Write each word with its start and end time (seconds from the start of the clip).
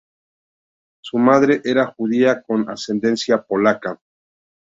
Su 1.01 1.19
madre 1.19 1.61
era 1.63 1.85
judía 1.85 2.41
con 2.41 2.67
ascendencia 2.67 3.43
polaca. 3.43 3.99